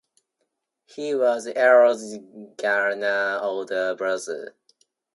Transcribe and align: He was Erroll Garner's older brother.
He 0.87 1.13
was 1.13 1.45
Erroll 1.45 2.55
Garner's 2.57 3.39
older 3.43 3.93
brother. 3.93 4.55